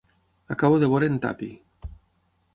Acabo 0.55 0.79
de 0.83 0.89
veure 0.95 1.11
en 1.13 1.21
Tuppy. 1.27 1.51